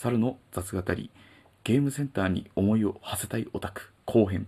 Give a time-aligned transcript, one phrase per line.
[0.00, 1.10] 猿の雑語り
[1.64, 4.46] ゲームセンターに思いを馳せたいオタク後編。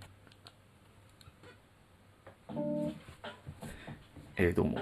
[4.36, 4.78] えー、どうも。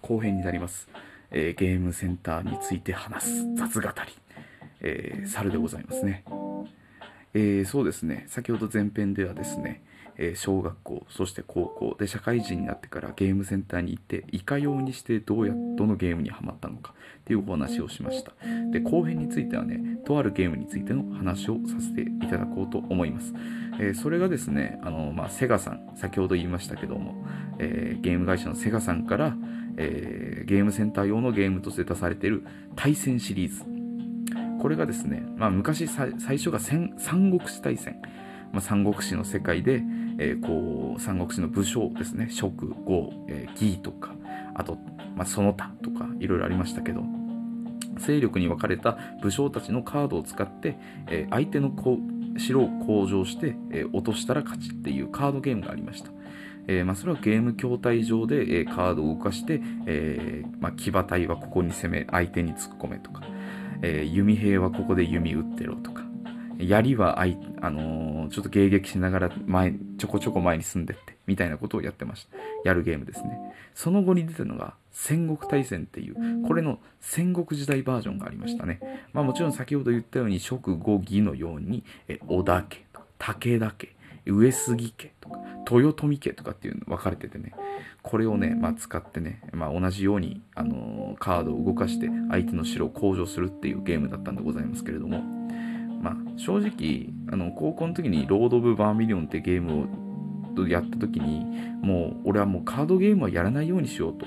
[0.00, 0.88] 後編になります、
[1.30, 3.94] えーゲームセンターについて話す雑語り、
[4.80, 6.24] えー猿でございますね。
[7.36, 8.24] えーそうですね。
[8.28, 9.82] 先ほど前編ではですね、
[10.16, 18.32] えー小学校そして高校で社会人になってからゲームセンターに行っていかようにしてどうやどのゲームにはまったのかっていうお話をしました。
[18.72, 23.34] で後編についてはねとあるゲームについての話をさせていただこうと思います、
[23.78, 27.26] えーそれがですねあの、まあ、セガさん先ほど言いましたけども、
[27.58, 29.36] えゲーム会社のセガさんから、
[29.76, 33.75] えゲームセンター用のゲームとして出されている対戦シリーズ
[34.60, 38.00] これがですね、まあ、昔最初が三国志大戦、
[38.52, 39.82] まあ、三国志の世界で、
[40.18, 42.50] えーこう三国志の武将ですね蜀
[42.84, 44.14] 呉、えー義とか
[44.54, 44.78] あと、
[45.14, 47.02] まあ、その他とかいろいろありましたけど
[47.98, 50.78] 勢力に分かれた武将たちのカードを使って、
[51.08, 51.72] えー相手の
[52.38, 56.10] 城を向上して、えー落としたら勝ちっていうカードゲームがありました。
[56.68, 63.22] えーまあ、それはゲーム筐体上で、えーカードを動かして、えーまあ、騎馬隊はここに攻め相手に突っ込めとか、
[63.82, 66.04] えー弓兵はここで弓打ってろとか。
[66.58, 72.36] 槍はあい、あのーちょっと迎撃しながら前ちょこちょこ前に進んでってみたいなことをやってました。
[72.64, 73.38] やるゲームですね。
[73.74, 78.80] その後に出たのが戦国大戦っていうこれの戦国時代バージョンがありましたね。
[79.12, 85.38] まあもちろん先ほど言ったように蜀呉魏のようにえ織田家とか武田家上杉家とか
[85.70, 87.52] 豊臣家とかっていうの分かれててね。
[88.06, 95.22] これをね、まあ、使ってね、まあ、同じように、あのーカードを動かして相手の城を攻城するっていうゲームだったんでございますけれども、
[96.00, 99.88] まあ、正直あの高校の時に「ロード・オブ・バーミリオン」ってゲーム
[100.58, 101.44] をやった時に
[101.82, 104.26] もう俺はもうカードゲームはやらないようにしようと。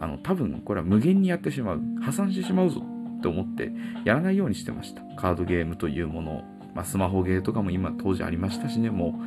[0.00, 2.82] あの多分これは無限にやってしまう破産してしまうぞ
[3.18, 3.70] って思って
[4.04, 5.02] やらないようにしてました。
[5.16, 6.42] カードゲームというものを、
[6.74, 9.20] まあ、スマホゲーとかも今当時ありましたしねも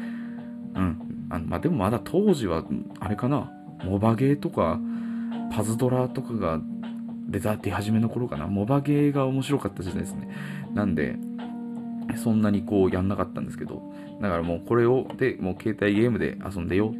[0.75, 0.79] う。
[0.79, 1.27] うん。
[1.29, 2.65] あのまあでもまだ当時は
[2.99, 3.51] あれかな
[3.83, 4.79] モバゲーとか
[5.51, 6.59] パズドラとかが
[7.27, 8.47] 出た出始めの頃かな。
[8.47, 10.29] モバゲーが面白かった時代ですね。
[10.73, 11.17] なんで
[12.17, 13.81] そんなにこうやんなかったんですけど
[14.21, 16.93] だからもうこれをでもう携帯ゲームで遊んでよ。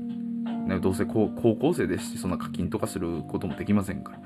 [0.81, 4.19] どうせこう高校生ですしそんな課金とかすることもできませんから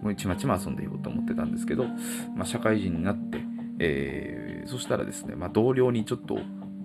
[0.00, 1.84] もうちまちま遊んでようと思ってたんですけど、
[2.34, 3.38] まあ、社会人になって、
[3.78, 6.38] えーそしたらですね、まあ、同僚にちょっと、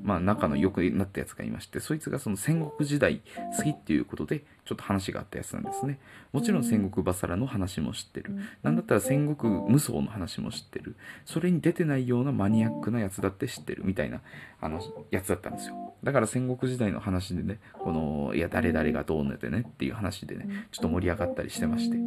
[0.08, 3.22] まあ、仲の良くなったやつがいましてそいつがその戦国時代
[3.58, 6.00] 好きっていうことでちょっと話があったやつなんですね。
[6.32, 8.32] もちろん戦国バサラの話も知ってる。
[8.64, 10.96] なんだったら戦国無双の話も知ってる。
[11.26, 14.22] それに出てないようなマニアックなやつだって知ってるみたいな
[14.62, 14.82] あの
[15.12, 15.94] やつだったんですよ。
[16.04, 22.00] だから戦国時代の話でねこのいや誰々がどう寝てねっていう話でねちょっと盛り上がったりしてまして、え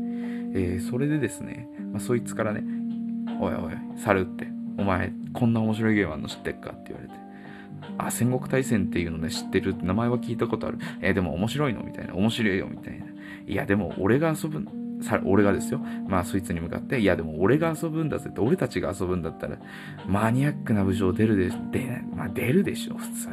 [0.82, 2.62] ーそれでですね、まあ、そいつからね
[3.40, 7.14] 「おいおい猿ってお前こんな面白いゲームあんの知ってっか?」って言われて
[7.98, 9.76] あ、戦国大戦っていうのね、知ってる？
[9.82, 10.78] 名前は聞いたことある。
[11.00, 11.82] えーでも面白いの？
[11.82, 12.14] みたいな。
[12.14, 13.06] 面白いよみたいな。
[13.46, 14.66] いや、でも俺が遊ぶ、
[15.02, 15.80] さ俺がですよ。
[16.08, 19.58] まあ、そいつに向かって、いや、でも俺が遊ぶんだぜって、俺たちが遊ぶんだったら、
[20.06, 21.70] マニアックな武将出るでしょ。
[21.70, 23.28] で、まあ、出るでしょ、普通。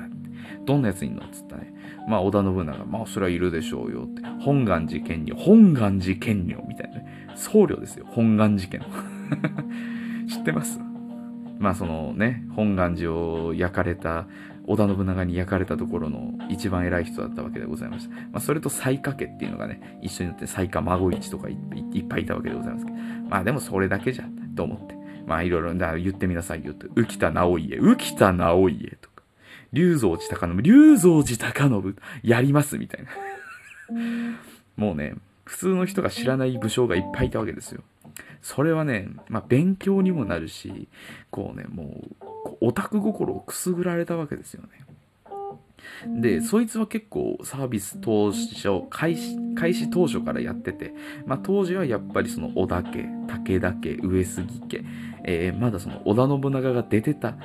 [0.65, 1.23] どんなやついんの？
[1.25, 1.73] っつったね。
[2.07, 4.21] まあ、織田信長、まあ、それはいるでしょうよって。
[4.39, 7.27] 本願寺剣女、本願寺剣女みたいなね。
[7.35, 8.81] 僧侶ですよ、本願寺剣。
[10.27, 10.79] 知ってます？
[11.59, 14.27] まあそのね本願寺を焼かれた
[14.67, 22.97] 織田信長に焼かれたところの一番偉い人だったわけでございました、まあ、それと西家家っていうのがね一緒になって西家孫一とかいっぱいいたわけでございますけど。
[23.29, 24.25] まあでもそれだけじゃ
[24.55, 24.95] と思って。
[25.25, 29.23] まあいろいろ言ってみなさいよって浮田直家浮田直家とか。
[29.73, 33.09] 龍造寺高信龍造寺高信やりますみたいな。
[34.75, 35.15] もうね
[35.47, 37.83] 普通の人が知らない武将がいっぱいいたわけですよ
[38.41, 40.87] それはね、まあ、勉強にもなるし、
[41.31, 46.21] こうね、もう、オタク心をくすぐられたわけですよね。
[46.21, 50.93] で、そいつは結構サービス当初、開始、開始当初からやってて、
[51.25, 54.83] まあ当時はやっぱりその織田家、武田家、上杉家、
[55.23, 57.35] えーまだその織田信長が出てた、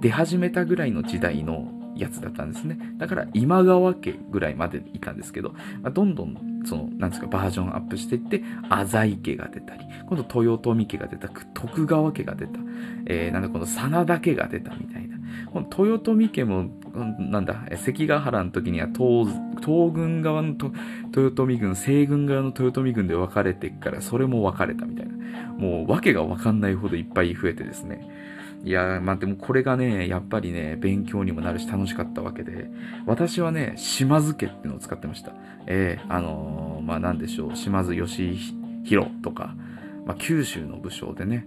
[0.00, 2.78] 出始めたぐらいの時代のやつだったんですね。
[2.96, 5.50] だから今川家ぐらいまでいたんですけど、
[5.82, 12.60] まあ、どんどんその、なんですか、バージョンアップしていって、浅井家が出たり、今度豊臣家が出た、徳川家が出た、
[13.06, 15.18] えー、なんだこの真田家が出たみたいな。
[15.52, 16.70] この豊臣家も、
[17.18, 19.28] なんだ、関ヶ原の時には東、
[19.64, 20.72] 東軍側のと
[21.16, 25.14] 豊臣軍、西軍側の豊臣軍で分かれてっから、それも分かれたみたいな。
[25.58, 28.08] もう、わけが分かんないほどいっぱい増えてですね。
[28.64, 32.68] いやー、まあでもこれがね、やっぱりね、勉強にもなるし楽しかったわけで、
[33.06, 35.32] 私はね、島津家っていうのを使ってました。
[35.66, 38.36] えー、あのーまあなんでしょう、島津義
[38.84, 39.54] 弘とか、
[40.06, 41.46] まあ九州の武将でね、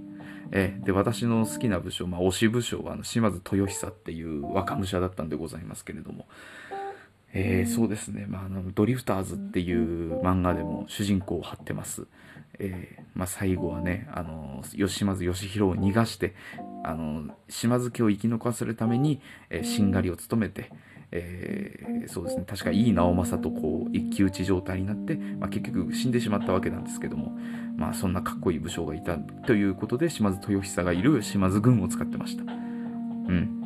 [0.52, 6.28] えー、で私の好きな武将、まあ、推し武将はあの島津豊久っていう若武者だったんでございますけれども、
[7.34, 12.08] えー、そうですね、まあ、あのドリフターズっていう漫画でも主人公を張ってます。
[12.60, 16.36] えー、まあ、最後はね、あの島津義弘を逃がして、
[16.84, 20.72] あの島津家を生き残らせるために、えー、しんがりを務めて、
[21.12, 27.38] えー、そうですね、確かいい直政とこう一騎打ち状態になって、まあ、結局死んでしまったわけなんですけども、
[27.78, 32.44] まあ、そんなかっこいい武将がいたということで、島津豊久がいる島津軍を使ってました。
[32.44, 33.61] うん。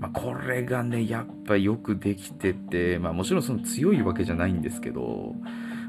[0.00, 5.34] まあ、これがね、やっぱよくできてて、まあ、もちろんその強いわけじゃないんですけど、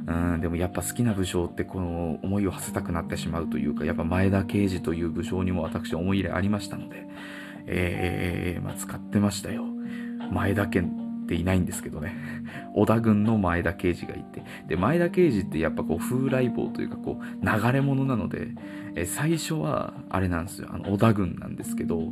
[0.06, 7.08] うん、でもやっぱ好きな武将ってこの思いを馳せたくなってしまうというか、やっぱ前田慶次という武将にも私思い入れありましたので、
[7.68, 9.64] えー、まあ、使ってましたよ。
[10.30, 10.84] 前田家
[11.32, 12.14] ていないんですけどね。
[12.76, 14.44] 織田軍の前田慶次がいて。
[14.68, 18.50] で、前田慶次ってやっぱこう風来坊というかこう流れ者なので、
[18.96, 20.68] え最初はあれなんですよ。
[20.72, 22.12] あの織田軍なんですけど、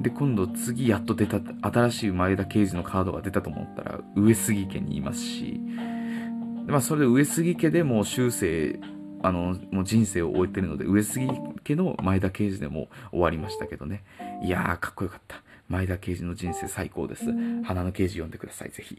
[0.00, 5.60] で、今度次やっと出た、新しい前田慶次のカードが出たと思ったら、上杉家にいますし、
[6.66, 8.80] まあそれで上杉家でも終生、
[9.22, 11.28] あの、もう人生を終えてるので、上杉
[11.62, 14.02] 家の前田慶次でも終わりましたけどね。
[14.42, 15.45] いやー、かっこよかった。
[15.68, 17.24] 前田慶次の人生最高です。
[17.64, 18.96] 花の刑事読んでください、ぜひ。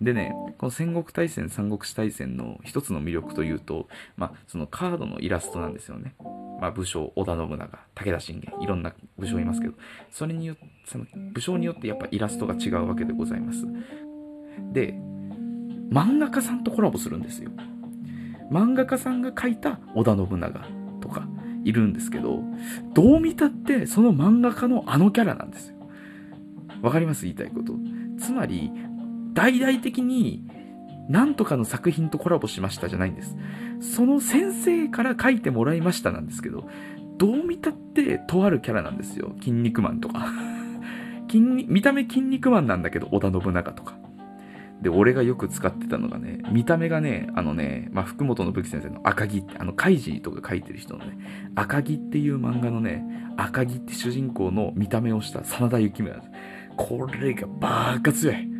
[0.00, 6.14] でね、この戦国大戦、三国志大戦の一つの魅力というと、まあ、そのカードのイラストなんですよね。
[6.60, 9.74] まあ、武将、織田信長、武田信玄、いろんな武将いますけど、
[10.10, 13.64] それによって、その武将によってやっぱイラストが違うわけでございます。
[14.72, 14.94] で、
[15.90, 17.50] 漫画家さんとコラボするんですよ。
[18.50, 20.60] 漫画家さんが描いた織田信長
[21.00, 21.28] とか
[21.66, 22.42] いるんですけど、
[22.94, 25.76] どう見たってその漫画家のあのキャラなんですよ。
[26.80, 27.24] わかります？
[27.24, 27.74] 言いたいこと。
[28.18, 28.70] つまり、
[29.34, 30.44] 大々的に
[31.08, 33.36] 何とかの作品とコラボしましたじゃないんです。
[33.80, 36.68] その先生から書いてもらいましたなんですけど、
[37.18, 39.32] どう見たってとあるキャラなんですよ。
[39.40, 40.26] 筋肉マンとか。
[41.34, 43.98] 見た目筋肉マンなんだけど、織田信長とか。
[44.82, 51.18] で、俺がよく使ってたのがね、見た目がね、あのね、まあ、福本信樹先生の赤木って、あの、カイジとか書いてる人のね、
[51.54, 53.04] 赤木っていう漫画のね、
[53.36, 56.30] 赤木って主人公の見た目をした真田幸村です。
[56.76, 58.56] これがバーカ強い。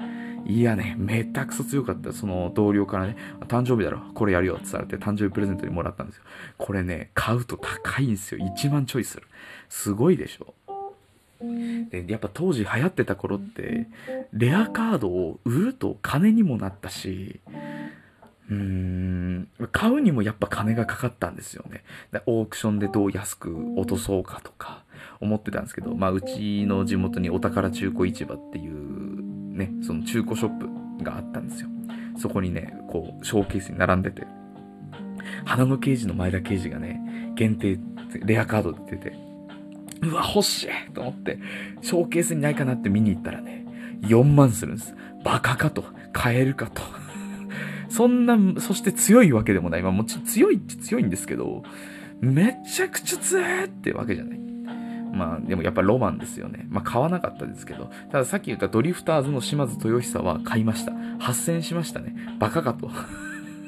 [0.47, 2.13] いやね、めったくそ強かった。
[2.13, 3.17] その同僚からね、
[3.49, 6.23] 誕生日だろ、これやるよって言われて、誕生日プレゼントにもらったんですよ。
[6.57, 8.45] これね、買うと高いんですよ。
[8.57, 9.25] 1万ちょいする。
[9.69, 10.55] すごいでしょ。
[11.41, 13.89] でやっぱ当時流行ってた頃って
[14.33, 17.41] レアカードを売ると金にもなったし
[18.49, 19.49] うーん。
[19.73, 21.85] 買うにもやっぱ金がかかったんですよね。
[22.13, 24.85] でオークションでどう安く落とそうかとか
[25.21, 30.59] 思ってたんですけどまあうちの地元にお宝中古市場っていうねその中古ショッ
[30.99, 31.69] プがあったんですよ。
[32.19, 34.27] そこにねこうショーケースに並んでて
[35.45, 37.79] 花の刑事の前田刑事がね限定
[38.25, 39.26] レアカードで出てて
[40.11, 41.39] うわ、欲しいと思って、
[41.83, 43.67] ショーケースにないかなって見に行ったらね、
[44.03, 44.95] 4万するんです。
[45.25, 45.85] バカかと。
[46.13, 46.83] 買えるかと。
[47.89, 49.83] そんな、そして強いわけでもない。
[49.83, 51.63] まあもちろん強いって強いんですけど、
[52.21, 54.39] めちゃくちゃ強いってわけじゃない。
[55.13, 56.67] まあでもやっぱロマンですよね。
[56.69, 60.93] まあ買わなかったですけど、たださっき言ったドリフターズの島津豊久は買いました。
[60.93, 62.15] 8000しましたね。
[62.39, 62.91] バカかと。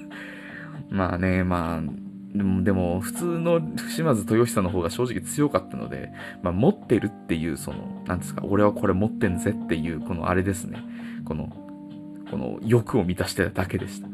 [0.90, 3.60] まあね、まあ、でも、でも普通の
[3.94, 10.82] 島津豊久の方が正直強かったので、まあ、持ってるっていう、その、なんですか、俺はこれ持ってんぜっていう、このあれですね。
[11.24, 11.48] この、
[12.30, 14.08] この欲を満たしてただけでした。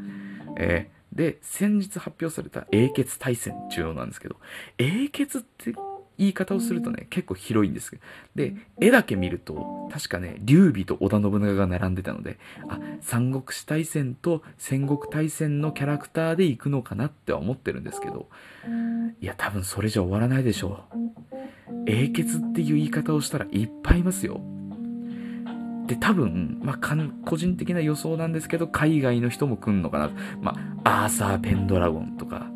[0.56, 4.36] えー、で、先日発表された英傑大戦中央なんですけど、
[4.78, 5.74] 英傑って
[6.18, 7.96] 言い方をするとね、結構広いんです。
[8.34, 18.28] で、絵だけ見ると、確かね、劉備と織田信長が並んでたので、あ、三国志大戦と戦国大戦のキャラクターで行くのかなっては思ってるんですけど、
[19.20, 21.84] いや、多分それじゃ終わらないでしょう。
[21.86, 24.40] 英傑っていう言い方をしたらいっぱいいますよ。
[25.86, 30.10] で、多分、まあ、個人的な予想なんですけど、海外の人も来んのかな。
[30.40, 32.46] まあ、アーサー・ペンドラゴンとか、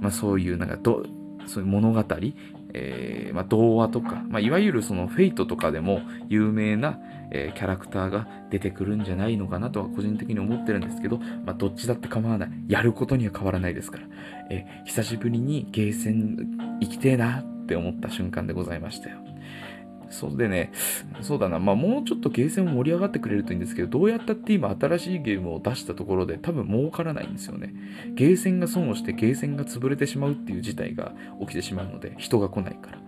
[0.00, 1.04] まあ、そういうなんかど、
[1.46, 2.04] そういう物語、
[2.72, 6.98] えー、まあ、童話とか、まあ、いわゆるそのフェイトとかでも有名な、
[7.30, 12.50] えー、キャラクターが出てくるんじゃないのかなとは個人的に思ってるんですけど、まあ、どっちだって構わない。
[12.68, 14.04] やることには変わらないですから。
[14.50, 19.18] えー、久しぶりにゲーセン行きてえなって思った瞬間でございましたよ。
[20.10, 20.72] そうでね、
[21.20, 27.74] そうだな、まあもうちょっとゲーセン盛り上がってくれるといいんですけど、どうやったって今新しいゲームを出したところで多分儲からないんですよね。
[28.14, 32.98] ゲーセンが損をしてゲーセンが潰れてしまうっていう事態が起きてしまうので、人が来ないから。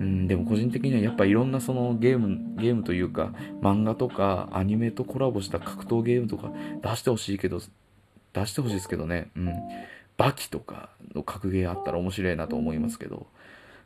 [0.00, 7.60] うん、でも個人的にはやっぱいろんなそのゲーム、ゲームというか、漫画とかアニメとコラボした格闘ゲームとか出してほしいけど、
[8.32, 9.52] 出してほしいですけどね、うん。
[10.16, 13.26] バキとかの格ゲーあったら面白いなと思いますけど、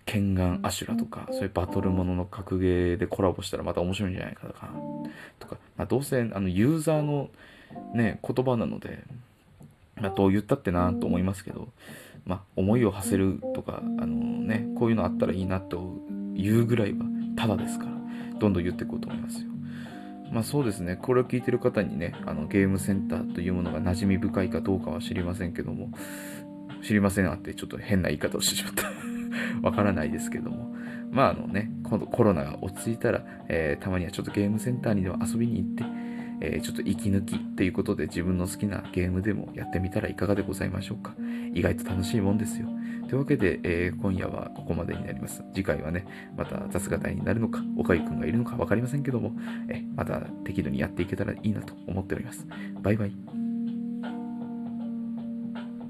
[0.06, 4.52] ケンガンアシュラとか、そういうバトルものの格ゲーでコラボしたらまた面白いんじゃないかな
[5.38, 7.30] とか、まあ、どうせあのユーザーの
[7.94, 9.02] ね、言葉なので、
[9.96, 11.68] まあ、どう言ったってなと思いますけど、
[12.26, 15.99] まあ、思いを馳せるとか、あのね、こういうのあったらいいなと
[16.34, 17.04] 言うぐらいは
[17.37, 17.92] ただですから、
[18.38, 19.49] どんどん言っていこうと思いますよ。
[20.32, 25.90] まあそうですね、これを聞いてる方にね、あのゲームセンターというものが馴染み深いかどうかは知りませんけども、
[26.82, 28.84] 知りませんあってちょっと変な言い方をしてしまった。
[29.62, 30.74] わからないですけども。
[31.10, 35.84] まああのね、今度コロナが落ち着いたら、えー、たまにはちょっとゲームセンターにでも遊びに行って、
[36.40, 41.14] えー、ちょっと息抜きっていうことで自分の好きなゲームでもやってみたらいかがでございましょうか。
[41.54, 42.68] 意外と楽しいもんですよ。
[43.08, 45.44] というわけで、えー、今夜はここまでになります。
[45.54, 46.04] 次回はね、
[46.36, 49.32] また雑語りになるのか、岡井くんがいるのか分かりませんけども、
[49.68, 52.46] えまた適度にやっていけたらいいなと思っております。
[52.82, 53.43] バイバイ。